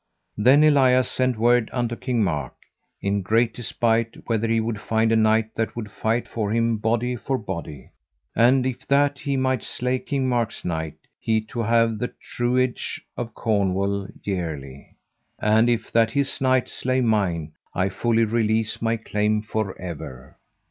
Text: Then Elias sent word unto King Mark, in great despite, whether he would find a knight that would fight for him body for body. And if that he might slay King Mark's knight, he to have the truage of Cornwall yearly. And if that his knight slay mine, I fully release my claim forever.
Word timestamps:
Then 0.35 0.63
Elias 0.63 1.11
sent 1.11 1.37
word 1.37 1.69
unto 1.71 1.95
King 1.95 2.23
Mark, 2.23 2.55
in 3.03 3.21
great 3.21 3.53
despite, 3.53 4.15
whether 4.25 4.47
he 4.47 4.59
would 4.59 4.81
find 4.81 5.11
a 5.11 5.15
knight 5.15 5.53
that 5.53 5.75
would 5.75 5.91
fight 5.91 6.27
for 6.27 6.49
him 6.51 6.77
body 6.77 7.15
for 7.15 7.37
body. 7.37 7.91
And 8.35 8.65
if 8.65 8.87
that 8.87 9.19
he 9.19 9.37
might 9.37 9.61
slay 9.61 9.99
King 9.99 10.27
Mark's 10.27 10.65
knight, 10.65 10.95
he 11.19 11.39
to 11.41 11.59
have 11.61 11.99
the 11.99 12.11
truage 12.19 13.05
of 13.15 13.35
Cornwall 13.35 14.07
yearly. 14.23 14.95
And 15.37 15.69
if 15.69 15.91
that 15.91 16.09
his 16.09 16.41
knight 16.41 16.67
slay 16.67 17.01
mine, 17.01 17.51
I 17.75 17.89
fully 17.89 18.25
release 18.25 18.81
my 18.81 18.97
claim 18.97 19.43
forever. 19.43 20.35